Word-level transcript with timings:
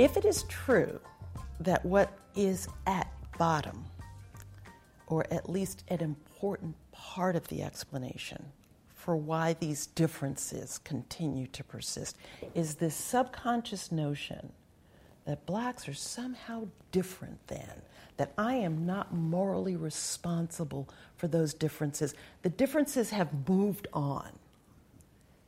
If 0.00 0.16
it 0.16 0.24
is 0.24 0.44
true 0.44 0.98
that 1.60 1.84
what 1.84 2.16
is 2.34 2.68
at 2.86 3.12
bottom, 3.36 3.84
or 5.08 5.26
at 5.30 5.50
least 5.50 5.84
an 5.88 6.00
important 6.00 6.74
part 6.90 7.36
of 7.36 7.46
the 7.48 7.62
explanation 7.62 8.42
for 8.94 9.14
why 9.14 9.52
these 9.52 9.88
differences 9.88 10.78
continue 10.78 11.46
to 11.48 11.62
persist, 11.62 12.16
is 12.54 12.76
this 12.76 12.94
subconscious 12.94 13.92
notion 13.92 14.54
that 15.26 15.44
blacks 15.44 15.86
are 15.86 15.92
somehow 15.92 16.66
different 16.92 17.46
than, 17.48 17.82
that 18.16 18.32
I 18.38 18.54
am 18.54 18.86
not 18.86 19.12
morally 19.12 19.76
responsible 19.76 20.88
for 21.16 21.28
those 21.28 21.52
differences. 21.52 22.14
The 22.40 22.48
differences 22.48 23.10
have 23.10 23.46
moved 23.46 23.86
on, 23.92 24.30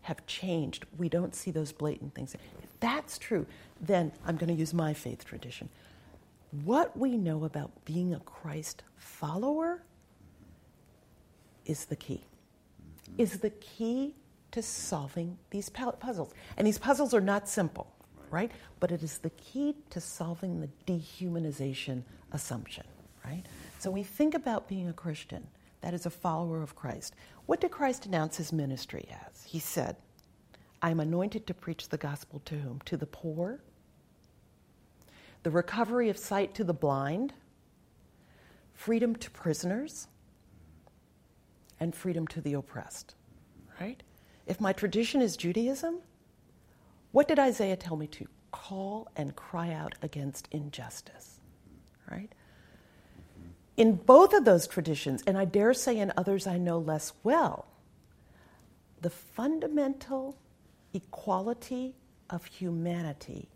have 0.03 0.27
changed. 0.27 0.87
We 0.99 1.09
don't 1.09 1.35
see 1.35 1.51
those 1.51 1.73
blatant 1.73 2.15
things. 2.15 2.35
If 2.35 2.41
that's 2.81 3.19
true, 3.19 3.47
then 3.81 4.13
I'm 4.27 4.37
going 4.37 4.49
to 4.49 4.59
use 4.59 4.75
my 4.75 4.95
faith 4.95 5.25
tradition. 5.25 5.69
What 6.65 6.97
we 6.97 7.17
know 7.17 7.45
about 7.45 7.71
being 7.85 8.13
a 8.13 8.21
Christ 8.21 8.83
follower 8.97 9.83
is 11.65 11.87
the 11.87 11.97
key, 11.97 12.25
mm-hmm. 13.11 13.23
is 13.23 13.39
the 13.39 13.51
key 13.51 14.15
to 14.51 14.63
solving 14.63 15.39
these 15.51 15.71
puzzles. 15.71 16.35
And 16.57 16.67
these 16.67 16.79
puzzles 16.79 17.15
are 17.15 17.21
not 17.21 17.49
simple 17.49 17.87
right? 18.33 18.51
But 18.81 18.91
it 18.91 19.05
is 19.05 19.19
the 19.19 19.31
key 19.31 19.77
to 19.91 20.01
solving 20.01 20.61
the 20.61 20.69
dehumanization 20.87 22.03
assumption, 22.33 22.85
right? 23.25 23.45
So 23.79 23.91
we 23.91 24.03
think 24.03 24.35
about 24.35 24.67
being 24.67 24.89
a 24.89 24.93
Christian, 24.93 25.47
that 25.83 25.95
is 25.95 26.07
a 26.07 26.11
follower 26.11 26.63
of 26.63 26.75
Christ. 26.75 27.15
What 27.47 27.61
did 27.61 27.71
Christ 27.71 28.07
announce 28.07 28.37
his 28.37 28.53
ministry 28.53 29.07
as? 29.29 29.45
He 29.45 29.59
said, 29.59 29.97
I'm 30.81 31.01
anointed 31.01 31.47
to 31.47 31.55
preach 31.55 31.89
the 31.89 31.99
gospel 31.99 32.41
to 32.47 32.57
whom? 32.57 32.81
To 32.87 32.97
the 32.97 33.07
poor, 33.07 33.61
the 35.43 35.51
recovery 35.51 36.09
of 36.09 36.17
sight 36.17 36.55
to 36.55 36.65
the 36.65 36.73
blind, 36.73 37.35
freedom 38.75 39.15
to 39.17 39.31
prisoners, 39.31 40.09
and 41.81 41.95
freedom 41.95 42.27
to 42.29 42.41
the 42.41 42.55
oppressed, 42.55 43.15
right? 43.81 44.03
If 44.47 44.61
my 44.61 44.73
tradition 44.73 45.21
is 45.21 45.37
Judaism, 45.37 45.99
what 47.11 47.29
did 47.29 47.39
Isaiah 47.39 47.77
tell 47.77 47.97
me 47.97 48.07
to? 48.09 48.27
Call 48.53 49.09
and 49.17 49.35
cry 49.35 49.73
out 49.73 49.95
against 50.03 50.49
injustice, 50.53 51.41
right? 52.11 52.33
In 53.83 53.97
both 53.97 54.33
of 54.33 54.45
those 54.45 54.69
traditions, 54.69 55.25
and 55.27 55.37
I 55.37 55.45
dare 55.45 55.75
say 55.75 55.99
in 55.99 56.13
others 56.17 56.47
I 56.47 56.57
know 56.57 56.79
less 56.79 57.15
well, 57.25 57.67
the 59.01 59.11
fundamental 59.11 60.39
equality 60.95 61.97
of 62.31 62.45
humanity 62.45 63.49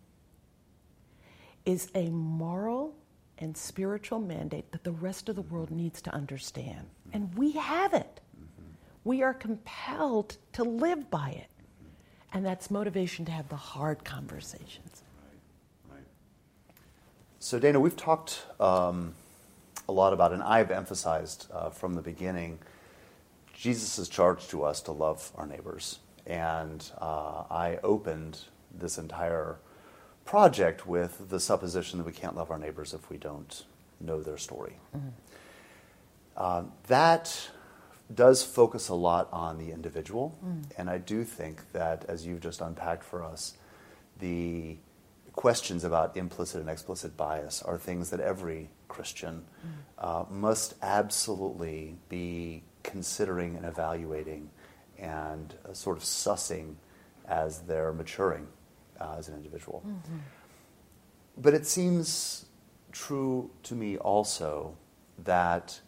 is 1.64 1.92
a 1.94 2.08
moral 2.08 2.96
and 3.38 3.56
spiritual 3.56 4.18
mandate 4.18 4.72
that 4.72 4.82
the 4.82 4.90
rest 4.90 5.28
of 5.28 5.36
the 5.36 5.42
world 5.42 5.70
needs 5.70 6.02
to 6.02 6.12
understand. 6.12 6.88
And 7.12 7.32
we 7.36 7.52
have 7.52 7.94
it. 7.94 8.20
We 9.04 9.22
are 9.22 9.32
compelled 9.32 10.38
to 10.54 10.64
live 10.64 11.08
by 11.08 11.36
it. 11.38 11.50
And 12.32 12.44
that's 12.44 12.68
motivation 12.68 13.26
to 13.26 13.30
have 13.30 13.48
the 13.48 13.54
hard 13.54 14.04
conversations. 14.04 15.04
So, 17.38 17.60
Dana, 17.60 17.78
we've 17.78 17.96
talked 17.96 18.42
um, 18.58 19.14
a 19.88 19.92
lot 19.92 20.12
about, 20.12 20.32
and 20.32 20.42
I've 20.42 20.70
emphasized 20.70 21.46
uh, 21.52 21.70
from 21.70 21.94
the 21.94 22.02
beginning, 22.02 22.58
Jesus' 23.54 24.08
charge 24.08 24.48
to 24.48 24.64
us 24.64 24.80
to 24.82 24.92
love 24.92 25.32
our 25.36 25.46
neighbors. 25.46 26.00
And 26.26 26.84
uh, 27.00 27.44
I 27.50 27.78
opened 27.82 28.40
this 28.76 28.98
entire 28.98 29.58
project 30.24 30.86
with 30.86 31.30
the 31.30 31.38
supposition 31.38 31.98
that 31.98 32.04
we 32.04 32.12
can't 32.12 32.36
love 32.36 32.50
our 32.50 32.58
neighbors 32.58 32.92
if 32.92 33.08
we 33.08 33.16
don't 33.16 33.64
know 34.00 34.20
their 34.20 34.38
story. 34.38 34.76
Mm-hmm. 34.94 35.08
Uh, 36.36 36.64
that 36.88 37.48
does 38.14 38.42
focus 38.42 38.88
a 38.88 38.94
lot 38.94 39.28
on 39.32 39.58
the 39.58 39.72
individual. 39.72 40.36
Mm. 40.44 40.64
And 40.78 40.90
I 40.90 40.98
do 40.98 41.24
think 41.24 41.72
that, 41.72 42.04
as 42.08 42.26
you've 42.26 42.40
just 42.40 42.60
unpacked 42.60 43.04
for 43.04 43.22
us, 43.22 43.54
the 44.18 44.76
questions 45.36 45.84
about 45.84 46.16
implicit 46.16 46.60
and 46.60 46.68
explicit 46.68 47.16
bias 47.16 47.62
are 47.62 47.78
things 47.78 48.10
that 48.10 48.20
every 48.20 48.70
Christian 48.88 49.44
mm. 49.64 49.70
uh, 49.98 50.24
must 50.30 50.74
absolutely 50.82 51.96
be 52.08 52.64
considering 52.82 53.54
and 53.56 53.66
evaluating 53.66 54.50
and 54.98 55.54
uh, 55.68 55.72
sort 55.72 55.96
of 55.98 56.02
sussing 56.02 56.74
as 57.28 57.60
they're 57.60 57.92
maturing 57.92 58.46
uh, 59.00 59.16
as 59.18 59.28
an 59.28 59.34
individual. 59.34 59.82
Mm-hmm. 59.86 60.16
But 61.36 61.52
it 61.52 61.66
seems 61.66 62.46
true 62.92 63.50
to 63.64 63.74
me 63.74 63.98
also 63.98 64.74
that 65.24 65.78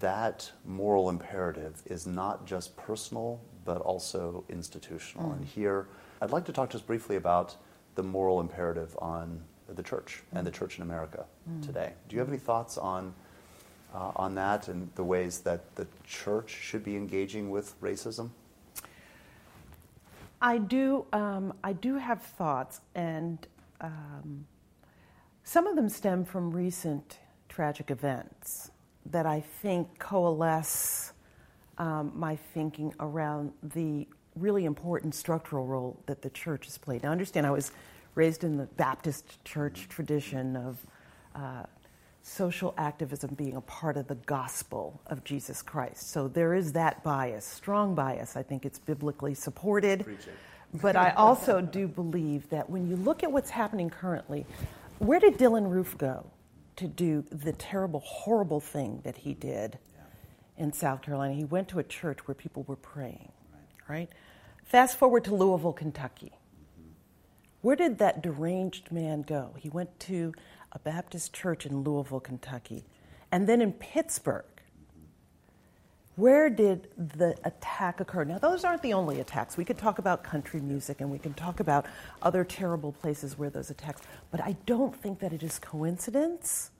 that 0.00 0.50
moral 0.64 1.08
imperative 1.08 1.80
is 1.86 2.06
not 2.06 2.44
just 2.44 2.76
personal, 2.76 3.40
but 3.64 3.80
also 3.82 4.44
institutional. 4.48 5.30
Mm. 5.30 5.36
And 5.36 5.44
here, 5.44 5.86
I'd 6.20 6.32
like 6.32 6.44
to 6.46 6.52
talk 6.52 6.70
just 6.70 6.86
briefly 6.86 7.16
about 7.16 7.56
the 7.96 8.02
moral 8.02 8.40
imperative 8.40 8.96
on 9.00 9.40
the 9.68 9.82
church 9.82 10.22
and 10.32 10.46
the 10.46 10.50
church 10.50 10.76
in 10.76 10.82
America 10.82 11.24
mm. 11.50 11.66
today. 11.66 11.92
Do 12.08 12.14
you 12.14 12.20
have 12.20 12.28
any 12.28 12.38
thoughts 12.38 12.78
on, 12.78 13.12
uh, 13.92 14.12
on 14.14 14.34
that 14.36 14.68
and 14.68 14.88
the 14.94 15.02
ways 15.04 15.40
that 15.40 15.74
the 15.74 15.86
church 16.06 16.50
should 16.50 16.84
be 16.84 16.96
engaging 16.96 17.50
with 17.50 17.78
racism? 17.80 18.30
I 20.40 20.58
do. 20.58 21.06
Um, 21.12 21.54
I 21.64 21.72
do 21.72 21.96
have 21.96 22.22
thoughts, 22.22 22.80
and 22.94 23.44
um, 23.80 24.46
some 25.44 25.66
of 25.66 25.76
them 25.76 25.88
stem 25.88 26.24
from 26.24 26.50
recent 26.50 27.18
tragic 27.48 27.90
events 27.90 28.70
that 29.06 29.24
I 29.24 29.40
think 29.40 29.98
coalesce 29.98 31.12
um, 31.78 32.12
my 32.14 32.36
thinking 32.36 32.94
around 33.00 33.52
the 33.62 34.06
really 34.36 34.64
important 34.64 35.14
structural 35.14 35.66
role 35.66 36.00
that 36.06 36.22
the 36.22 36.30
church 36.30 36.66
has 36.66 36.78
played. 36.78 37.02
Now, 37.02 37.10
understand, 37.10 37.46
I 37.46 37.50
was 37.50 37.72
raised 38.14 38.44
in 38.44 38.56
the 38.56 38.64
Baptist 38.64 39.44
church 39.44 39.88
tradition 39.88 40.56
of 40.56 40.78
uh, 41.34 41.64
social 42.22 42.74
activism 42.76 43.34
being 43.34 43.56
a 43.56 43.60
part 43.62 43.96
of 43.96 44.08
the 44.08 44.14
gospel 44.14 45.00
of 45.06 45.24
Jesus 45.24 45.62
Christ. 45.62 46.10
So 46.10 46.28
there 46.28 46.54
is 46.54 46.72
that 46.72 47.02
bias, 47.02 47.44
strong 47.44 47.94
bias. 47.94 48.36
I 48.36 48.42
think 48.42 48.64
it's 48.64 48.78
biblically 48.78 49.34
supported. 49.34 50.04
But 50.74 50.96
I 50.96 51.10
also 51.10 51.60
do 51.60 51.86
believe 51.86 52.50
that 52.50 52.68
when 52.68 52.88
you 52.88 52.96
look 52.96 53.22
at 53.22 53.30
what's 53.30 53.50
happening 53.50 53.88
currently, 53.88 54.44
where 54.98 55.20
did 55.20 55.38
Dylann 55.38 55.70
Roof 55.70 55.96
go? 55.96 56.26
to 56.76 56.86
do 56.86 57.24
the 57.30 57.52
terrible, 57.52 58.00
horrible 58.00 58.60
thing 58.60 59.00
that 59.04 59.16
he 59.16 59.34
did 59.34 59.78
yeah. 59.94 60.64
in 60.64 60.72
South 60.72 61.02
Carolina. 61.02 61.34
He 61.34 61.44
went 61.44 61.68
to 61.68 61.78
a 61.78 61.82
church 61.82 62.26
where 62.26 62.34
people 62.34 62.64
were 62.64 62.76
praying, 62.76 63.32
right? 63.88 64.08
Fast 64.64 64.98
forward 64.98 65.24
to 65.24 65.34
Louisville, 65.34 65.72
Kentucky. 65.72 66.32
Where 67.62 67.76
did 67.76 67.98
that 67.98 68.22
deranged 68.22 68.92
man 68.92 69.22
go? 69.22 69.54
He 69.58 69.68
went 69.68 69.98
to 70.00 70.34
a 70.72 70.78
Baptist 70.78 71.32
church 71.32 71.66
in 71.66 71.82
Louisville, 71.82 72.20
Kentucky. 72.20 72.84
And 73.32 73.48
then 73.48 73.60
in 73.60 73.72
Pittsburgh, 73.72 74.44
where 76.16 76.48
did 76.48 76.88
the 76.96 77.36
attack 77.44 78.00
occur? 78.00 78.24
Now, 78.24 78.38
those 78.38 78.64
aren't 78.64 78.82
the 78.82 78.94
only 78.94 79.20
attacks. 79.20 79.56
We 79.56 79.66
could 79.66 79.76
talk 79.76 79.98
about 79.98 80.24
country 80.24 80.60
music 80.60 81.00
and 81.02 81.10
we 81.10 81.18
can 81.18 81.34
talk 81.34 81.60
about 81.60 81.84
other 82.22 82.42
terrible 82.42 82.92
places 82.92 83.36
where 83.36 83.50
those 83.50 83.70
attacks, 83.70 84.00
but 84.30 84.40
I 84.40 84.56
don't 84.64 84.96
think 84.96 85.18
that 85.20 85.34
it 85.34 85.42
is 85.42 85.58
coincidence. 85.58 86.70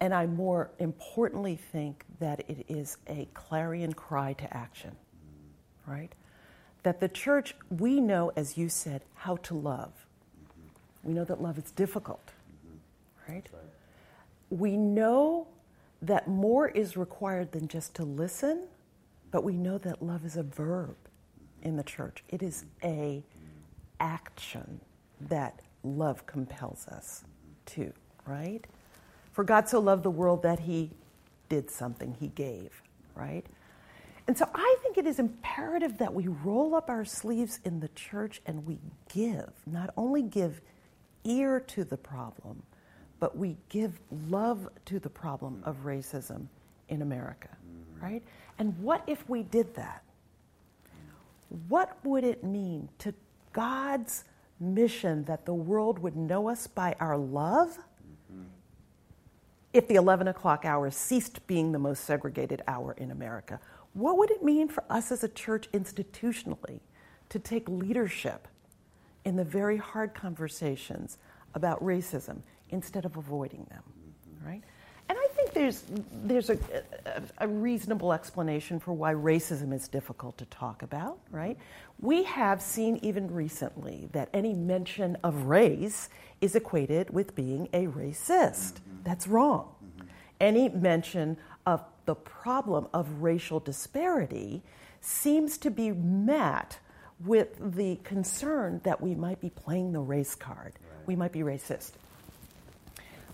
And 0.00 0.12
I 0.12 0.26
more 0.26 0.70
importantly 0.78 1.56
think 1.56 2.04
that 2.20 2.40
it 2.40 2.66
is 2.68 2.98
a 3.06 3.26
clarion 3.32 3.94
cry 3.94 4.34
to 4.34 4.56
action, 4.56 4.96
right? 5.86 6.12
That 6.82 7.00
the 7.00 7.08
church, 7.08 7.54
we 7.70 8.00
know, 8.00 8.32
as 8.36 8.56
you 8.56 8.68
said, 8.68 9.02
how 9.14 9.36
to 9.36 9.54
love. 9.54 9.92
We 11.02 11.12
know 11.12 11.24
that 11.24 11.40
love 11.42 11.58
is 11.58 11.70
difficult, 11.72 12.32
right? 13.28 13.46
We 14.50 14.76
know 14.76 15.46
that 16.02 16.28
more 16.28 16.68
is 16.68 16.96
required 16.96 17.52
than 17.52 17.68
just 17.68 17.94
to 17.96 18.04
listen, 18.04 18.66
but 19.30 19.44
we 19.44 19.56
know 19.56 19.78
that 19.78 20.02
love 20.02 20.24
is 20.24 20.36
a 20.36 20.42
verb 20.42 20.96
in 21.62 21.76
the 21.76 21.82
church. 21.82 22.24
It 22.28 22.42
is 22.42 22.64
a 22.82 23.22
action 23.98 24.80
that 25.20 25.60
love 25.84 26.26
compels 26.26 26.86
us 26.88 27.24
to, 27.66 27.92
right? 28.26 28.66
For 29.32 29.44
God 29.44 29.68
so 29.68 29.78
loved 29.78 30.02
the 30.02 30.10
world 30.10 30.42
that 30.42 30.60
he 30.60 30.90
did 31.48 31.70
something, 31.70 32.16
he 32.18 32.28
gave, 32.28 32.82
right? 33.14 33.44
And 34.30 34.38
so 34.38 34.48
I 34.54 34.76
think 34.80 34.96
it 34.96 35.08
is 35.08 35.18
imperative 35.18 35.98
that 35.98 36.14
we 36.14 36.28
roll 36.28 36.76
up 36.76 36.88
our 36.88 37.04
sleeves 37.04 37.58
in 37.64 37.80
the 37.80 37.88
church 37.96 38.40
and 38.46 38.64
we 38.64 38.78
give, 39.12 39.50
not 39.66 39.92
only 39.96 40.22
give 40.22 40.60
ear 41.24 41.58
to 41.58 41.82
the 41.82 41.96
problem, 41.96 42.62
but 43.18 43.36
we 43.36 43.56
give 43.70 43.98
love 44.28 44.68
to 44.84 45.00
the 45.00 45.10
problem 45.10 45.64
of 45.64 45.78
racism 45.84 46.46
in 46.88 47.02
America, 47.02 47.48
mm-hmm. 47.48 48.04
right? 48.04 48.22
And 48.60 48.78
what 48.78 49.02
if 49.08 49.28
we 49.28 49.42
did 49.42 49.74
that? 49.74 50.04
What 51.66 51.98
would 52.04 52.22
it 52.22 52.44
mean 52.44 52.88
to 53.00 53.12
God's 53.52 54.22
mission 54.60 55.24
that 55.24 55.44
the 55.44 55.54
world 55.54 55.98
would 55.98 56.14
know 56.14 56.48
us 56.48 56.68
by 56.68 56.94
our 57.00 57.18
love 57.18 57.76
if 59.72 59.86
the 59.86 59.94
11 59.94 60.28
o'clock 60.28 60.64
hour 60.64 60.90
ceased 60.90 61.46
being 61.46 61.72
the 61.72 61.78
most 61.78 62.04
segregated 62.04 62.62
hour 62.68 62.92
in 62.92 63.10
America? 63.10 63.58
What 63.94 64.18
would 64.18 64.30
it 64.30 64.42
mean 64.42 64.68
for 64.68 64.84
us 64.88 65.10
as 65.10 65.24
a 65.24 65.28
church 65.28 65.70
institutionally 65.72 66.80
to 67.28 67.38
take 67.38 67.68
leadership 67.68 68.48
in 69.24 69.36
the 69.36 69.44
very 69.44 69.76
hard 69.76 70.14
conversations 70.14 71.18
about 71.54 71.82
racism 71.82 72.42
instead 72.70 73.04
of 73.04 73.16
avoiding 73.16 73.66
them, 73.70 73.82
right? 74.44 74.62
And 75.08 75.18
I 75.18 75.26
think 75.34 75.52
there's, 75.52 75.82
there's 76.22 76.50
a, 76.50 76.58
a, 77.04 77.22
a, 77.38 77.48
reasonable 77.48 78.12
explanation 78.12 78.78
for 78.78 78.92
why 78.92 79.12
racism 79.12 79.74
is 79.74 79.88
difficult 79.88 80.38
to 80.38 80.44
talk 80.46 80.82
about, 80.82 81.18
right? 81.32 81.58
We 82.00 82.22
have 82.22 82.62
seen 82.62 83.00
even 83.02 83.28
recently 83.34 84.08
that 84.12 84.28
any 84.32 84.54
mention 84.54 85.16
of 85.24 85.46
race 85.46 86.10
is 86.40 86.54
equated 86.54 87.10
with 87.10 87.34
being 87.34 87.68
a 87.72 87.86
racist. 87.86 88.74
That's 89.02 89.26
wrong. 89.26 89.74
Any 90.38 90.68
mention 90.68 91.36
of 91.66 91.82
the 92.10 92.16
problem 92.16 92.88
of 92.92 93.22
racial 93.22 93.60
disparity 93.60 94.64
seems 95.00 95.56
to 95.58 95.70
be 95.70 95.92
met 95.92 96.76
with 97.24 97.56
the 97.76 98.00
concern 98.02 98.80
that 98.82 99.00
we 99.00 99.14
might 99.14 99.40
be 99.40 99.48
playing 99.48 99.92
the 99.92 100.00
race 100.00 100.34
card. 100.34 100.72
Right. 100.74 101.06
We 101.06 101.14
might 101.14 101.30
be 101.30 101.42
racist. 101.42 101.92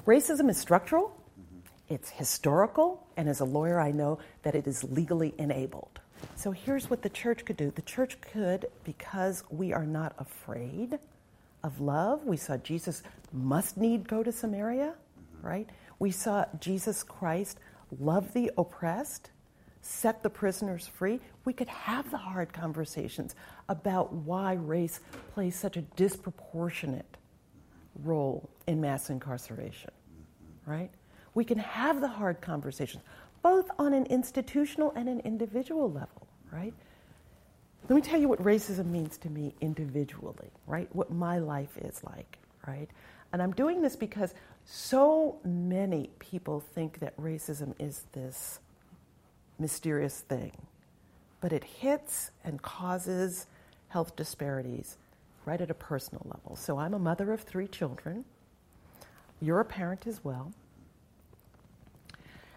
Racism 0.04 0.50
is 0.50 0.58
structural, 0.58 1.18
it's 1.88 2.10
historical, 2.10 3.06
and 3.16 3.30
as 3.30 3.40
a 3.40 3.46
lawyer, 3.46 3.80
I 3.80 3.92
know 3.92 4.18
that 4.42 4.54
it 4.54 4.66
is 4.66 4.84
legally 4.84 5.32
enabled. 5.38 5.98
So 6.34 6.50
here's 6.50 6.90
what 6.90 7.00
the 7.00 7.08
church 7.08 7.46
could 7.46 7.56
do 7.56 7.70
the 7.70 7.80
church 7.80 8.20
could, 8.20 8.66
because 8.84 9.42
we 9.48 9.72
are 9.72 9.86
not 9.86 10.14
afraid 10.18 10.98
of 11.64 11.80
love, 11.80 12.26
we 12.26 12.36
saw 12.36 12.58
Jesus 12.58 13.02
must 13.32 13.78
need 13.78 14.06
go 14.06 14.22
to 14.22 14.32
Samaria, 14.32 14.92
mm-hmm. 14.92 15.46
right? 15.46 15.70
We 15.98 16.10
saw 16.10 16.44
Jesus 16.60 17.02
Christ 17.02 17.58
love 18.00 18.32
the 18.32 18.50
oppressed, 18.58 19.30
set 19.80 20.22
the 20.22 20.30
prisoners 20.30 20.86
free. 20.86 21.20
We 21.44 21.52
could 21.52 21.68
have 21.68 22.10
the 22.10 22.18
hard 22.18 22.52
conversations 22.52 23.34
about 23.68 24.12
why 24.12 24.54
race 24.54 25.00
plays 25.34 25.56
such 25.56 25.76
a 25.76 25.82
disproportionate 25.82 27.16
role 28.02 28.48
in 28.66 28.80
mass 28.80 29.10
incarceration, 29.10 29.90
right? 30.66 30.90
we 31.36 31.44
can 31.44 31.58
have 31.58 32.00
the 32.00 32.08
hard 32.08 32.40
conversations, 32.40 33.04
both 33.42 33.70
on 33.78 33.92
an 33.92 34.06
institutional 34.06 34.90
and 34.96 35.06
an 35.06 35.20
individual 35.20 35.92
level, 35.92 36.26
right? 36.50 36.72
Let 37.90 37.94
me 37.94 38.00
tell 38.00 38.18
you 38.18 38.26
what 38.26 38.42
racism 38.42 38.86
means 38.86 39.18
to 39.18 39.28
me 39.28 39.54
individually, 39.60 40.50
right? 40.66 40.88
What 40.96 41.12
my 41.12 41.38
life 41.38 41.76
is 41.76 42.02
like, 42.02 42.38
right? 42.66 42.88
And 43.32 43.42
I'm 43.42 43.52
doing 43.52 43.82
this 43.82 43.96
because 43.96 44.34
so 44.64 45.38
many 45.44 46.10
people 46.18 46.60
think 46.60 47.00
that 47.00 47.16
racism 47.16 47.74
is 47.78 48.04
this 48.12 48.60
mysterious 49.58 50.20
thing, 50.20 50.52
but 51.40 51.52
it 51.52 51.64
hits 51.64 52.30
and 52.44 52.60
causes 52.62 53.46
health 53.88 54.16
disparities 54.16 54.96
right 55.44 55.60
at 55.60 55.70
a 55.70 55.74
personal 55.74 56.22
level. 56.24 56.56
So 56.56 56.78
I'm 56.78 56.94
a 56.94 56.98
mother 56.98 57.32
of 57.32 57.42
three 57.42 57.68
children. 57.68 58.24
You're 59.40 59.60
a 59.60 59.64
parent 59.64 60.06
as 60.06 60.24
well. 60.24 60.52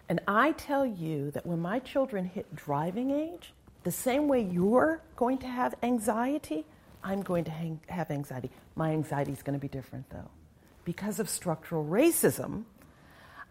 And 0.08 0.20
I 0.26 0.52
tell 0.52 0.84
you 0.84 1.30
that 1.30 1.46
when 1.46 1.60
my 1.60 1.78
children 1.78 2.24
hit 2.24 2.54
driving 2.56 3.12
age, 3.12 3.52
the 3.84 3.92
same 3.92 4.26
way 4.26 4.42
you're 4.42 5.00
going 5.14 5.38
to 5.38 5.46
have 5.46 5.74
anxiety, 5.84 6.66
I'm 7.04 7.22
going 7.22 7.44
to 7.44 7.50
hang, 7.50 7.80
have 7.88 8.10
anxiety. 8.10 8.50
My 8.74 8.90
anxiety 8.90 9.32
is 9.32 9.42
going 9.42 9.58
to 9.58 9.60
be 9.60 9.68
different, 9.68 10.10
though. 10.10 10.28
Because 10.90 11.20
of 11.20 11.30
structural 11.30 11.84
racism, 11.84 12.64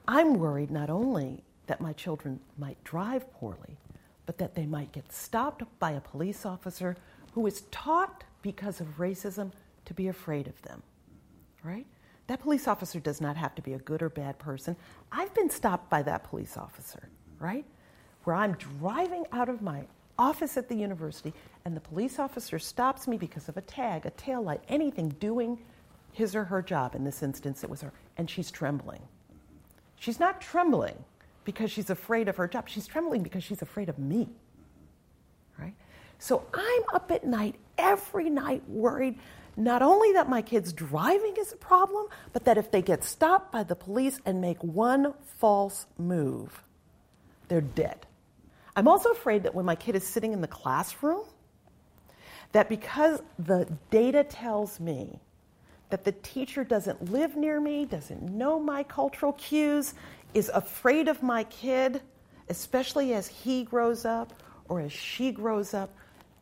I'm 0.09 0.33
worried 0.33 0.69
not 0.69 0.89
only 0.89 1.41
that 1.67 1.79
my 1.79 1.93
children 1.93 2.41
might 2.57 2.83
drive 2.83 3.31
poorly, 3.31 3.77
but 4.25 4.39
that 4.39 4.55
they 4.55 4.65
might 4.65 4.91
get 4.91 5.09
stopped 5.13 5.63
by 5.79 5.91
a 5.91 6.01
police 6.01 6.45
officer 6.45 6.97
who 7.31 7.47
is 7.47 7.61
taught 7.71 8.25
because 8.41 8.81
of 8.81 8.97
racism 8.97 9.53
to 9.85 9.93
be 9.93 10.09
afraid 10.09 10.47
of 10.47 10.61
them, 10.63 10.83
right? 11.63 11.85
That 12.27 12.41
police 12.41 12.67
officer 12.67 12.99
does 12.99 13.21
not 13.21 13.37
have 13.37 13.55
to 13.55 13.61
be 13.61 13.71
a 13.71 13.79
good 13.79 14.01
or 14.01 14.09
bad 14.09 14.37
person. 14.37 14.75
I've 15.09 15.33
been 15.33 15.49
stopped 15.49 15.89
by 15.89 16.01
that 16.01 16.25
police 16.25 16.57
officer, 16.57 17.07
right? 17.39 17.63
Where 18.25 18.35
I'm 18.35 18.51
driving 18.81 19.25
out 19.31 19.47
of 19.47 19.61
my 19.61 19.85
office 20.17 20.57
at 20.57 20.67
the 20.67 20.75
university 20.75 21.33
and 21.63 21.73
the 21.73 21.79
police 21.79 22.19
officer 22.19 22.59
stops 22.59 23.07
me 23.07 23.15
because 23.15 23.47
of 23.47 23.55
a 23.55 23.61
tag, 23.61 24.05
a 24.05 24.09
tail 24.09 24.41
light, 24.41 24.61
anything 24.67 25.07
doing 25.21 25.57
his 26.19 26.35
or 26.35 26.43
her 26.43 26.61
job. 26.61 26.93
In 26.93 27.05
this 27.05 27.23
instance, 27.23 27.63
it 27.63 27.69
was 27.69 27.81
her, 27.81 27.93
and 28.17 28.29
she's 28.29 28.51
trembling. 28.51 29.01
She's 29.95 30.19
not 30.19 30.41
trembling 30.41 31.03
because 31.45 31.71
she's 31.71 31.89
afraid 31.89 32.27
of 32.27 32.35
her 32.35 32.47
job. 32.47 32.69
She's 32.69 32.85
trembling 32.85 33.23
because 33.23 33.43
she's 33.43 33.61
afraid 33.61 33.89
of 33.89 33.97
me, 33.97 34.29
right? 35.57 35.73
So 36.19 36.45
I'm 36.53 36.83
up 36.93 37.09
at 37.11 37.25
night 37.25 37.55
every 37.77 38.29
night 38.29 38.67
worried 38.67 39.17
not 39.55 39.81
only 39.81 40.13
that 40.13 40.29
my 40.29 40.41
kids 40.41 40.71
driving 40.73 41.35
is 41.37 41.51
a 41.51 41.57
problem, 41.57 42.07
but 42.33 42.45
that 42.45 42.57
if 42.57 42.69
they 42.71 42.81
get 42.81 43.03
stopped 43.03 43.51
by 43.51 43.63
the 43.63 43.75
police 43.75 44.19
and 44.25 44.41
make 44.41 44.61
one 44.63 45.13
false 45.37 45.85
move, 45.97 46.63
they're 47.47 47.61
dead. 47.61 48.05
I'm 48.75 48.87
also 48.87 49.09
afraid 49.09 49.43
that 49.43 49.55
when 49.55 49.65
my 49.65 49.75
kid 49.75 49.95
is 49.95 50.05
sitting 50.05 50.33
in 50.33 50.41
the 50.41 50.47
classroom, 50.47 51.23
that 52.51 52.69
because 52.69 53.21
the 53.37 53.67
data 53.89 54.23
tells 54.23 54.79
me 54.79 55.19
that 55.89 56.03
the 56.03 56.11
teacher 56.11 56.63
doesn't 56.63 57.11
live 57.11 57.35
near 57.35 57.59
me, 57.59 57.85
doesn't 57.85 58.21
know 58.21 58.59
my 58.59 58.83
cultural 58.83 59.33
cues, 59.33 59.93
is 60.33 60.49
afraid 60.53 61.07
of 61.07 61.23
my 61.23 61.43
kid, 61.45 62.01
especially 62.49 63.13
as 63.13 63.27
he 63.27 63.63
grows 63.63 64.05
up 64.05 64.33
or 64.67 64.79
as 64.79 64.91
she 64.91 65.31
grows 65.31 65.73
up, 65.73 65.89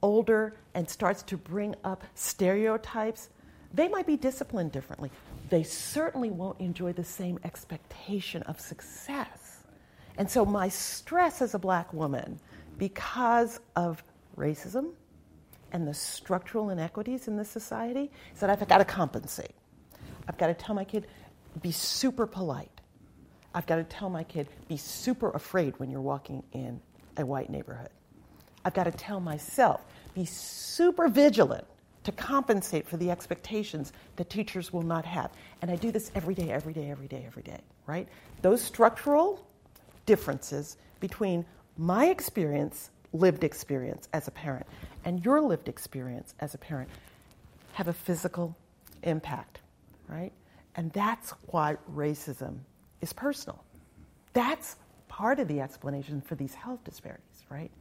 older 0.02 0.56
and 0.74 0.90
starts 0.90 1.24
to 1.24 1.38
bring 1.38 1.76
up 1.84 2.04
stereotypes, 2.14 3.30
they 3.74 3.88
might 3.88 4.08
be 4.08 4.18
disciplined 4.18 4.72
differently. 4.72 5.12
They 5.50 5.64
certainly 5.64 6.30
won't 6.30 6.60
enjoy 6.60 6.94
the 6.94 7.04
same 7.04 7.40
expectation 7.44 8.44
of 8.44 8.60
success. 8.60 9.64
And 10.18 10.30
so, 10.30 10.46
my 10.46 10.70
stress 10.70 11.42
as 11.42 11.54
a 11.54 11.60
black 11.60 11.94
woman, 11.94 12.40
because 12.78 13.60
of 13.76 14.04
racism 14.38 14.92
and 15.72 15.88
the 15.88 15.94
structural 15.94 16.70
inequities 16.70 17.28
in 17.28 17.38
this 17.38 17.50
society, 17.50 18.12
is 18.34 18.40
that 18.40 18.50
I've 18.50 18.68
got 18.68 18.78
to 18.80 18.86
compensate. 18.86 19.56
I've 20.28 20.38
got 20.38 20.48
to 20.48 20.54
tell 20.54 20.76
my 20.76 20.84
kid, 20.84 21.08
be 21.62 21.72
super 21.72 22.28
polite. 22.28 22.72
I've 23.54 23.66
got 23.66 23.78
to 23.78 23.84
tell 23.84 24.10
my 24.10 24.24
kid, 24.24 24.48
be 24.68 24.78
super 24.78 25.32
afraid 25.32 25.80
when 25.80 25.90
you're 25.90 26.02
walking 26.02 26.44
in 26.52 26.80
a 27.18 27.26
white 27.26 27.50
neighborhood. 27.50 27.90
I've 28.64 28.74
got 28.74 28.84
to 28.84 28.92
tell 28.92 29.20
myself, 29.20 29.82
be 30.14 30.26
super 30.26 31.08
vigilant 31.08 31.66
to 32.04 32.12
compensate 32.12 32.88
for 32.88 32.98
the 32.98 33.12
expectations 33.12 33.92
that 34.16 34.30
teachers 34.30 34.72
will 34.72 34.82
not 34.82 35.06
have. 35.06 35.32
And 35.62 35.72
I 35.72 35.76
do 35.76 35.92
this 35.92 36.12
every 36.16 36.36
day, 36.36 36.52
every 36.52 36.74
day, 36.74 36.90
every 36.90 37.08
day, 37.08 37.24
every 37.26 37.44
day, 37.44 37.60
right? 37.86 38.08
Those 38.42 38.62
structural 38.62 39.46
differences 40.06 40.78
between 41.00 41.46
my 41.78 42.08
experience, 42.08 42.90
lived 43.20 43.44
experience 43.44 44.08
as 44.14 44.28
a 44.28 44.32
parent, 44.32 44.66
and 45.06 45.24
your 45.24 45.42
lived 45.42 45.68
experience 45.68 46.34
as 46.40 46.54
a 46.54 46.58
parent 46.58 46.90
have 47.74 47.88
a 47.88 47.94
physical 47.94 48.56
impact, 49.04 49.60
right? 50.08 50.32
And 50.76 50.92
that's 50.92 51.32
why 51.48 51.78
racism 51.94 52.60
is 53.02 53.14
personal. 53.14 53.64
That's 54.34 54.76
part 55.08 55.40
of 55.40 55.48
the 55.48 55.62
explanation 55.62 56.22
for 56.22 56.36
these 56.36 56.54
health 56.54 56.84
disparities, 56.84 57.46
right? 57.50 57.72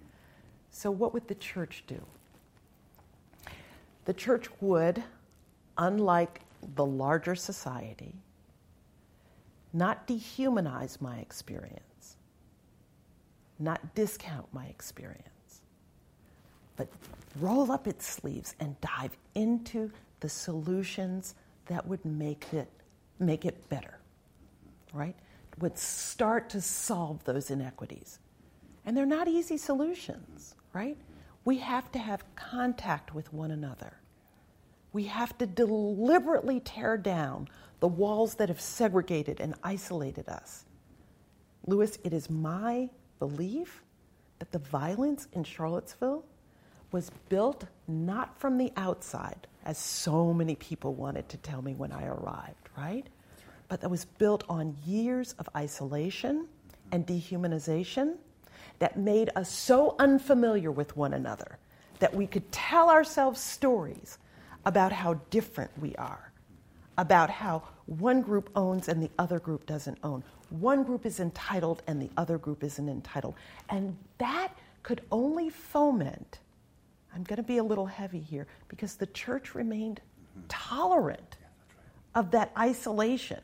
So, 0.71 0.90
what 0.90 1.14
would 1.14 1.28
the 1.28 1.35
church 1.35 1.85
do? 1.87 2.00
The 4.05 4.14
church 4.14 4.49
would, 4.61 5.02
unlike 5.76 6.40
the 6.75 6.85
larger 6.87 7.35
society, 7.35 8.14
not 9.73 10.07
dehumanize 10.07 11.00
my 11.00 11.19
experience, 11.19 11.83
not 13.59 13.95
discount 13.95 14.47
my 14.53 14.67
experience, 14.67 15.63
but 16.77 16.89
roll 17.41 17.73
up 17.73 17.87
its 17.87 18.07
sleeves 18.07 18.55
and 18.61 18.81
dive 18.81 19.17
into 19.35 19.91
the 20.21 20.29
solutions 20.29 21.35
that 21.67 21.87
would 21.87 22.05
make 22.05 22.53
it, 22.53 22.69
make 23.19 23.45
it 23.45 23.69
better, 23.69 23.99
right? 24.93 25.17
Would 25.59 25.79
start 25.79 26.51
to 26.51 26.61
solve 26.61 27.25
those 27.25 27.51
inequities. 27.51 28.19
And 28.85 28.97
they're 28.97 29.07
not 29.07 29.27
easy 29.29 29.57
solutions 29.57 30.57
right? 30.77 30.99
We 31.47 31.57
have 31.59 31.91
to 31.93 31.99
have 31.99 32.23
contact 32.37 33.15
with 33.15 33.33
one 33.33 33.51
another. 33.51 33.95
We 34.93 35.05
have 35.05 35.37
to 35.39 35.47
deliberately 35.47 36.61
tear 36.61 36.99
down 36.99 37.49
the 37.81 37.89
walls 37.89 38.35
that 38.35 38.51
have 38.51 38.61
segregated 38.61 39.41
and 39.41 39.55
isolated 39.65 40.29
us. 40.29 40.67
Lewis, 41.67 41.99
it 42.05 42.13
is 42.13 42.29
my 42.29 42.91
belief 43.19 43.83
that 44.39 44.53
the 44.53 44.59
violence 44.59 45.29
in 45.33 45.45
Charlottesville 45.45 46.25
was 46.93 47.11
built 47.29 47.65
not 47.89 48.39
from 48.39 48.59
the 48.59 48.73
outside, 48.77 49.47
as 49.65 49.79
so 49.79 50.33
many 50.33 50.55
people 50.55 50.95
wanted 50.95 51.29
to 51.29 51.37
tell 51.39 51.63
me 51.63 51.75
when 51.75 51.93
I 51.93 52.07
arrived, 52.07 52.69
right? 52.77 53.07
But 53.69 53.81
that 53.81 53.91
was 53.91 54.05
built 54.05 54.45
on 54.49 54.77
years 54.87 55.35
of 55.39 55.49
isolation 55.57 56.47
and 56.93 57.07
dehumanization 57.07 58.17
that 58.79 58.99
made 58.99 59.31
us 59.35 59.51
so 59.51 59.97
unfamiliar 59.99 60.71
with 60.71 60.97
one 60.97 61.15
another 61.15 61.59
that 61.99 62.15
we 62.15 62.27
could 62.27 62.51
tell 62.53 62.91
ourselves 62.91 63.41
stories 63.41 64.19
about 64.65 64.93
how 64.93 65.15
different 65.31 65.71
we 65.81 65.95
are, 65.97 66.33
about 66.99 67.31
how 67.31 67.63
one 67.87 68.21
group 68.21 68.50
owns 68.55 68.88
and 68.88 69.02
the 69.02 69.11
other 69.19 69.38
group 69.38 69.64
doesn't 69.66 69.99
own. 70.02 70.23
One 70.50 70.85
group 70.85 71.07
is 71.07 71.21
entitled 71.21 71.83
and 71.87 72.00
the 72.00 72.11
other 72.16 72.38
group 72.38 72.62
isn't 72.62 72.88
entitled. 72.88 73.35
And 73.69 73.97
that 74.19 74.52
could 74.83 75.02
only 75.11 75.50
foment, 75.50 76.40
I'm 77.14 77.25
going 77.25 77.38
to 77.38 77.43
be 77.43 77.59
a 77.59 77.64
little 77.64 77.87
heavy 77.87 78.21
here, 78.21 78.47
because 78.69 78.97
the 78.97 79.07
church 79.07 79.55
remained 79.55 80.00
mm-hmm. 80.38 80.47
tolerant 80.49 81.37
of 82.14 82.31
that 82.33 82.52
isolation, 82.59 83.40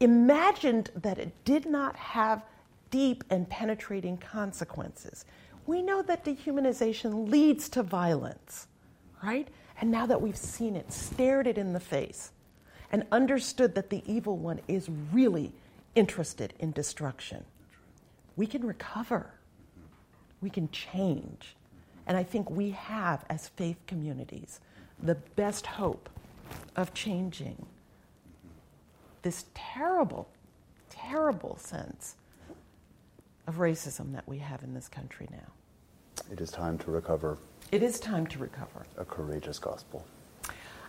imagined 0.00 0.90
that 0.96 1.18
it 1.18 1.32
did 1.44 1.66
not 1.66 1.96
have 1.96 2.44
deep 2.90 3.24
and 3.30 3.48
penetrating 3.48 4.16
consequences. 4.16 5.24
We 5.66 5.82
know 5.82 6.02
that 6.02 6.24
dehumanization 6.24 7.28
leads 7.28 7.68
to 7.70 7.82
violence, 7.82 8.68
right? 9.22 9.48
And 9.80 9.90
now 9.90 10.06
that 10.06 10.20
we've 10.20 10.36
seen 10.36 10.76
it, 10.76 10.92
stared 10.92 11.46
it 11.46 11.58
in 11.58 11.72
the 11.72 11.80
face, 11.80 12.32
and 12.96 13.04
understood 13.12 13.74
that 13.74 13.90
the 13.90 14.02
evil 14.10 14.38
one 14.38 14.58
is 14.68 14.88
really 15.12 15.52
interested 15.94 16.54
in 16.58 16.72
destruction, 16.72 17.44
we 18.36 18.46
can 18.46 18.66
recover. 18.66 19.34
We 20.40 20.48
can 20.48 20.70
change. 20.70 21.56
And 22.06 22.16
I 22.16 22.22
think 22.22 22.48
we 22.48 22.70
have, 22.70 23.22
as 23.28 23.48
faith 23.48 23.76
communities, 23.86 24.60
the 25.02 25.14
best 25.14 25.66
hope 25.66 26.08
of 26.74 26.94
changing 26.94 27.66
this 29.20 29.44
terrible, 29.52 30.26
terrible 30.88 31.58
sense 31.58 32.16
of 33.46 33.56
racism 33.56 34.14
that 34.14 34.26
we 34.26 34.38
have 34.38 34.62
in 34.62 34.72
this 34.72 34.88
country 34.88 35.28
now. 35.30 36.22
It 36.32 36.40
is 36.40 36.50
time 36.50 36.78
to 36.78 36.90
recover. 36.90 37.36
It 37.70 37.82
is 37.82 38.00
time 38.00 38.26
to 38.28 38.38
recover. 38.38 38.86
A 38.96 39.04
courageous 39.04 39.58
gospel. 39.58 40.06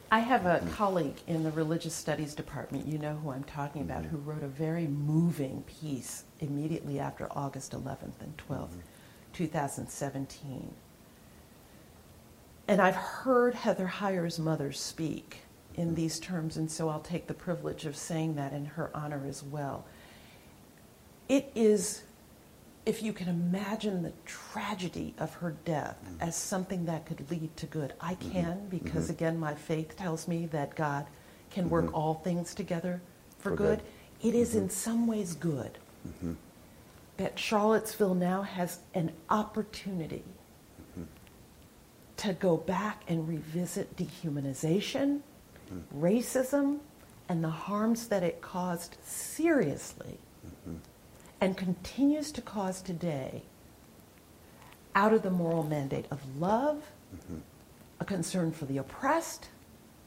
I 0.09 0.19
have 0.19 0.45
a 0.45 0.59
mm. 0.59 0.71
colleague 0.71 1.17
in 1.27 1.43
the 1.43 1.51
religious 1.51 1.93
studies 1.93 2.33
department, 2.33 2.87
you 2.87 2.97
know 2.97 3.15
who 3.15 3.31
I'm 3.31 3.43
talking 3.43 3.81
about, 3.81 4.03
mm-hmm. 4.03 4.15
who 4.15 4.31
wrote 4.31 4.43
a 4.43 4.47
very 4.47 4.87
moving 4.87 5.63
piece 5.63 6.23
immediately 6.39 6.99
after 6.99 7.27
August 7.31 7.73
11th 7.73 8.21
and 8.21 8.37
12th, 8.37 8.69
mm-hmm. 8.69 8.79
2017. 9.33 10.73
And 12.69 12.81
I've 12.81 12.95
heard 12.95 13.53
Heather 13.53 13.87
Heyer's 13.87 14.39
mother 14.39 14.71
speak 14.71 15.39
in 15.75 15.91
mm. 15.91 15.95
these 15.95 16.19
terms, 16.19 16.55
and 16.55 16.71
so 16.71 16.87
I'll 16.87 16.99
take 17.01 17.27
the 17.27 17.33
privilege 17.33 17.85
of 17.85 17.95
saying 17.95 18.35
that 18.35 18.53
in 18.53 18.65
her 18.65 18.89
honor 18.93 19.25
as 19.27 19.43
well. 19.43 19.85
It 21.27 21.51
is 21.53 22.03
if 22.87 23.03
you 23.03 23.11
can 23.11 23.27
imagine 23.27 24.01
the 24.01 24.13
tragedy 24.25 25.13
of 25.17 25.33
her 25.33 25.51
death 25.65 25.97
mm-hmm. 26.05 26.23
as 26.23 26.37
something 26.37 26.85
that 26.85 27.05
could 27.05 27.29
lead 27.29 27.55
to 27.57 27.65
good, 27.65 27.93
I 27.99 28.15
mm-hmm. 28.15 28.31
can 28.31 28.67
because, 28.69 29.03
mm-hmm. 29.03 29.11
again, 29.11 29.37
my 29.37 29.53
faith 29.55 29.97
tells 29.97 30.25
me 30.25 30.45
that 30.47 30.73
God 30.73 31.05
can 31.51 31.69
work 31.69 31.87
mm-hmm. 31.87 31.95
all 31.95 32.13
things 32.13 32.55
together 32.55 33.01
for, 33.39 33.49
for 33.51 33.55
good. 33.57 33.79
good. 34.21 34.29
It 34.29 34.35
is 34.35 34.55
in 34.55 34.63
mm-hmm. 34.63 34.69
some 34.69 35.05
ways 35.05 35.35
good 35.35 35.77
mm-hmm. 36.07 36.33
that 37.17 37.37
Charlottesville 37.37 38.15
now 38.15 38.43
has 38.43 38.79
an 38.93 39.11
opportunity 39.29 40.23
to 42.15 42.33
go 42.33 42.57
back 42.57 43.03
and 43.07 43.27
revisit 43.27 43.95
dehumanization, 43.95 45.19
racism, 45.95 46.79
and 47.29 47.43
the 47.43 47.49
harms 47.49 48.07
that 48.07 48.23
it 48.23 48.41
caused 48.41 48.97
seriously 49.03 50.17
and 51.39 51.55
continues 51.55 52.31
to 52.31 52.41
cause 52.41 52.81
today 52.81 53.43
out 54.95 55.13
of 55.13 55.21
the 55.21 55.29
moral 55.29 55.63
mandate 55.63 56.05
of 56.09 56.19
love, 56.39 56.81
mm-hmm. 57.15 57.37
a 57.99 58.05
concern 58.05 58.51
for 58.51 58.65
the 58.65 58.77
oppressed, 58.77 59.49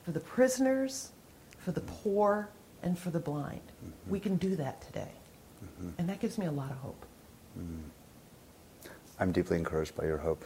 for 0.05 0.11
the 0.11 0.21
prisoners, 0.21 1.13
for 1.59 1.73
the 1.73 1.81
poor, 1.83 2.49
and 2.83 2.99
for 2.99 3.11
the 3.11 3.21
blind. 3.21 3.61
Mm-hmm. 3.61 4.11
We 4.11 4.21
can 4.21 4.37
do 4.37 4.57
that 4.57 4.81
today. 4.83 5.13
Mm-hmm. 5.65 5.91
And 5.99 6.09
that 6.09 6.21
gives 6.21 6.39
me 6.39 6.47
a 6.47 6.51
lot 6.51 6.71
of 6.71 6.79
hope. 6.79 7.07
Mm-hmm. 7.59 8.89
I'm 9.21 9.33
deeply 9.33 9.59
encouraged 9.59 9.95
by 9.97 10.07
your 10.07 10.19
hope. 10.19 10.45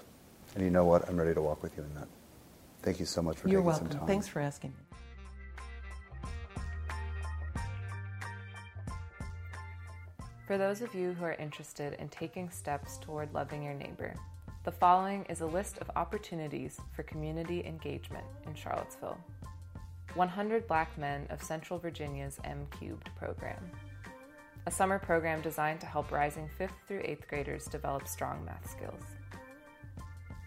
And 0.55 0.65
you 0.65 0.71
know 0.71 0.85
what? 0.85 1.09
I'm 1.09 1.17
ready 1.17 1.35
to 1.35 1.41
walk 1.41 1.63
with 1.63 1.77
you 1.77 1.85
in 1.85 1.95
that. 1.95 2.09
Thank 2.83 3.01
you 3.01 3.07
so 3.07 3.23
much 3.23 3.39
for 3.39 3.49
You're 3.49 3.61
taking 3.61 3.67
welcome. 3.67 3.91
some 3.91 3.99
time. 4.01 4.09
Thanks 4.09 4.29
for 4.29 4.41
asking 4.41 4.71
me. 4.71 4.84
For 10.47 10.59
those 10.59 10.83
of 10.83 10.95
you 10.95 11.15
who 11.15 11.25
are 11.25 11.33
interested 11.33 11.95
in 11.95 12.11
taking 12.11 12.51
steps 12.51 12.99
toward 12.99 13.33
loving 13.33 13.63
your 13.63 13.73
neighbor, 13.73 14.13
the 14.65 14.73
following 14.73 15.25
is 15.31 15.41
a 15.41 15.47
list 15.47 15.79
of 15.79 15.91
opportunities 15.97 16.79
for 16.93 17.03
community 17.05 17.65
engagement 17.65 18.27
in 18.47 18.55
Charlottesville. 18.55 19.19
100 20.13 20.67
Black 20.67 20.99
Men 20.99 21.27
of 21.31 21.43
Central 21.43 21.79
Virginia's 21.79 22.39
M 22.45 22.67
Cubed 22.79 23.09
program. 23.17 23.71
A 24.67 24.71
summer 24.71 24.99
program 24.99 25.41
designed 25.41 25.81
to 25.81 25.87
help 25.87 26.13
rising 26.13 26.51
5th 26.61 26.77
through 26.87 27.01
8th 27.01 27.27
graders 27.27 27.65
develop 27.65 28.07
strong 28.07 28.45
math 28.45 28.71
skills. 28.71 29.03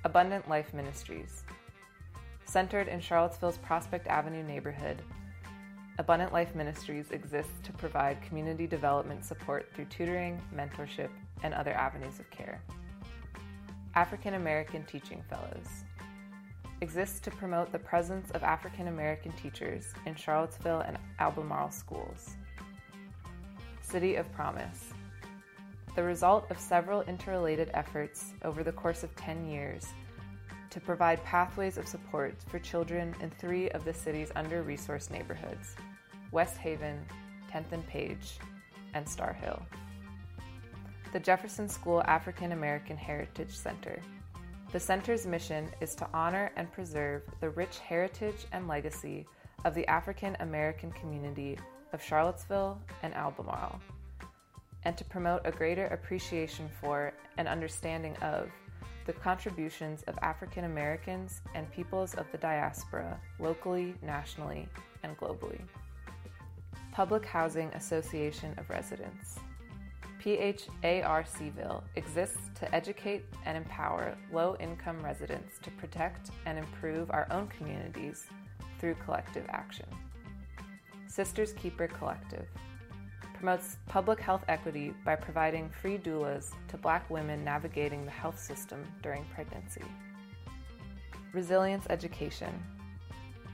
Abundant 0.03 0.47
Life 0.47 0.75
Ministries. 0.75 1.43
Centered 2.45 2.87
in 2.87 2.99
Charlottesville's 2.99 3.57
Prospect 3.57 4.05
Avenue 4.05 4.43
neighborhood, 4.43 5.01
Abundant 5.99 6.31
Life 6.31 6.53
Ministries 6.53 7.09
exists 7.09 7.59
to 7.63 7.73
provide 7.73 8.21
community 8.21 8.67
development 8.67 9.25
support 9.25 9.67
through 9.73 9.85
tutoring, 9.85 10.39
mentorship, 10.55 11.09
and 11.41 11.53
other 11.53 11.73
avenues 11.73 12.19
of 12.19 12.29
care. 12.29 12.61
African 13.95 14.35
American 14.35 14.83
Teaching 14.83 15.23
Fellows 15.27 15.83
exists 16.81 17.19
to 17.21 17.31
promote 17.31 17.71
the 17.71 17.79
presence 17.79 18.29
of 18.31 18.43
African 18.43 18.87
American 18.87 19.31
teachers 19.31 19.93
in 20.05 20.13
Charlottesville 20.13 20.81
and 20.81 20.99
Albemarle 21.19 21.71
schools. 21.71 22.35
City 23.81 24.15
of 24.15 24.31
Promise 24.33 24.93
the 25.97 26.03
result 26.03 26.45
of 26.51 26.59
several 26.59 27.01
interrelated 27.01 27.71
efforts 27.73 28.33
over 28.43 28.63
the 28.63 28.71
course 28.71 29.03
of 29.03 29.15
10 29.15 29.49
years 29.49 29.87
to 30.69 30.79
provide 30.79 31.23
pathways 31.23 31.75
of 31.75 31.87
support 31.87 32.35
for 32.45 32.59
children 32.59 33.15
in 33.19 33.31
three 33.31 33.67
of 33.71 33.83
the 33.83 33.91
city's 33.91 34.31
under 34.35 34.63
resourced 34.63 35.09
neighborhoods 35.09 35.75
West 36.31 36.57
Haven, 36.57 37.05
10th 37.51 37.71
and 37.71 37.87
Page, 37.87 38.39
and 38.93 39.07
Starr 39.07 39.33
Hill. 39.33 39.61
The 41.13 41.19
Jefferson 41.19 41.69
School 41.69 42.03
African 42.05 42.51
American 42.51 42.97
Heritage 42.97 43.55
Center. 43.55 44.01
The 44.73 44.79
center's 44.79 45.25
mission 45.25 45.69
is 45.79 45.95
to 45.95 46.07
honor 46.13 46.51
and 46.57 46.71
preserve 46.71 47.23
the 47.39 47.49
rich 47.51 47.79
heritage 47.79 48.45
and 48.51 48.67
legacy 48.67 49.25
of 49.63 49.73
the 49.73 49.87
African 49.87 50.35
American 50.41 50.91
community 50.91 51.57
of 51.93 52.03
Charlottesville 52.03 52.77
and 53.03 53.13
Albemarle, 53.13 53.79
and 54.83 54.97
to 54.97 55.05
promote 55.05 55.41
a 55.45 55.51
greater 55.51 55.87
appreciation 55.87 56.69
for 56.81 57.13
and 57.37 57.47
understanding 57.47 58.15
of 58.17 58.49
the 59.05 59.13
contributions 59.13 60.03
of 60.03 60.19
African 60.21 60.65
Americans 60.65 61.41
and 61.55 61.71
peoples 61.71 62.13
of 62.15 62.25
the 62.33 62.37
diaspora 62.37 63.17
locally, 63.39 63.95
nationally, 64.01 64.67
and 65.03 65.17
globally. 65.17 65.61
Public 66.97 67.27
Housing 67.27 67.69
Association 67.75 68.55
of 68.57 68.71
Residents. 68.71 69.35
PHARCville 70.19 71.83
exists 71.95 72.39
to 72.55 72.73
educate 72.73 73.23
and 73.45 73.55
empower 73.55 74.17
low 74.33 74.57
income 74.59 74.99
residents 75.03 75.59
to 75.61 75.69
protect 75.69 76.31
and 76.47 76.57
improve 76.57 77.11
our 77.11 77.27
own 77.29 77.49
communities 77.49 78.25
through 78.79 78.95
collective 78.95 79.45
action. 79.49 79.85
Sisters 81.05 81.53
Keeper 81.53 81.87
Collective 81.87 82.47
promotes 83.35 83.77
public 83.87 84.19
health 84.19 84.43
equity 84.47 84.91
by 85.05 85.15
providing 85.15 85.69
free 85.69 85.99
doulas 85.99 86.49
to 86.67 86.77
black 86.77 87.07
women 87.11 87.43
navigating 87.43 88.05
the 88.05 88.09
health 88.09 88.39
system 88.39 88.83
during 89.03 89.23
pregnancy. 89.35 89.83
Resilience 91.31 91.85
Education 91.91 92.51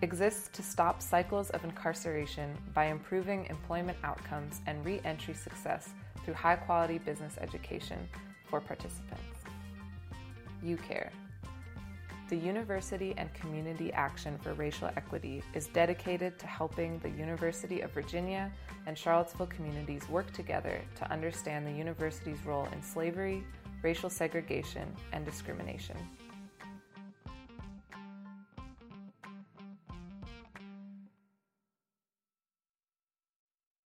exists 0.01 0.49
to 0.53 0.63
stop 0.63 1.01
cycles 1.01 1.49
of 1.51 1.63
incarceration 1.63 2.57
by 2.73 2.85
improving 2.85 3.45
employment 3.45 3.97
outcomes 4.03 4.61
and 4.67 4.83
re 4.85 4.99
entry 5.05 5.33
success 5.33 5.89
through 6.23 6.33
high 6.33 6.55
quality 6.55 6.97
business 6.97 7.37
education 7.39 7.99
for 8.49 8.59
participants. 8.59 9.39
UCARE. 10.63 11.09
The 12.29 12.35
University 12.37 13.13
and 13.17 13.31
Community 13.33 13.91
Action 13.93 14.39
for 14.39 14.53
Racial 14.53 14.89
Equity 14.95 15.43
is 15.53 15.67
dedicated 15.67 16.39
to 16.39 16.47
helping 16.47 16.97
the 16.99 17.09
University 17.09 17.81
of 17.81 17.91
Virginia 17.91 18.51
and 18.87 18.97
Charlottesville 18.97 19.47
communities 19.47 20.07
work 20.09 20.31
together 20.31 20.79
to 20.95 21.11
understand 21.11 21.67
the 21.67 21.71
university's 21.71 22.43
role 22.45 22.67
in 22.71 22.81
slavery, 22.81 23.43
racial 23.83 24.09
segregation, 24.09 24.91
and 25.11 25.25
discrimination. 25.25 25.97